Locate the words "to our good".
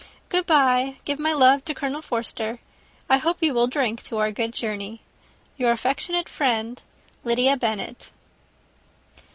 4.05-4.51